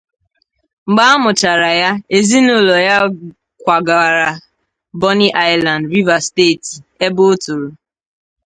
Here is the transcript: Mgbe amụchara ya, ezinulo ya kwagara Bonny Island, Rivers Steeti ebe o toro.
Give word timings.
Mgbe 0.89 1.03
amụchara 1.13 1.69
ya, 1.81 1.91
ezinulo 2.17 2.75
ya 2.87 2.97
kwagara 3.61 4.27
Bonny 4.99 5.29
Island, 5.53 5.83
Rivers 5.93 6.25
Steeti 6.27 6.73
ebe 7.05 7.21
o 7.31 7.33
toro. 7.43 7.69